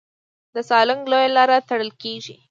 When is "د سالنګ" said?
0.53-1.03